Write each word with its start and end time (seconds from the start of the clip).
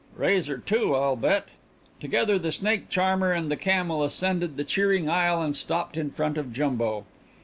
"Razor, 0.15 0.57
too, 0.57 0.95
I'll 0.95 1.15
bet!" 1.15 1.49
Together 1.99 2.39
the 2.39 2.51
snake 2.51 2.89
charmer 2.89 3.33
and 3.33 3.51
the 3.51 3.55
camel 3.55 4.01
ascended 4.01 4.57
the 4.57 4.63
cheering 4.63 5.07
aisle 5.07 5.43
and 5.43 5.55
stopped 5.55 5.95
in 5.95 6.09
front 6.09 6.39
of 6.39 6.51
Jumbo. 6.51 7.05